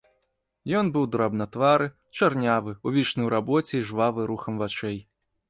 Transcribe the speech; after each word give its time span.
Ён 0.79 0.85
быў 0.95 1.03
драбнатвары, 1.15 1.87
чарнявы, 2.17 2.73
увішны 2.87 3.21
ў 3.27 3.35
рабоце 3.35 3.73
і 3.77 3.85
жвавы 3.93 4.27
рухам 4.35 4.53
вачэй. 4.65 4.99